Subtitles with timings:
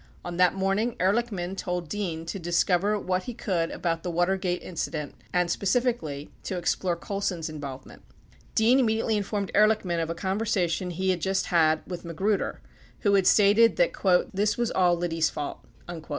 [0.25, 4.25] On that morning, Ehr lichman told Dean to discover what he could about the W
[4.39, 8.01] atergate in cident and, specifically, to explore Colson's involvement.
[8.55, 12.61] Dean imme diately informed Ehrlichman of a conversation he had just had with Magruder,
[13.01, 13.93] who had stated that
[14.33, 15.63] "this was all Liddy's fault."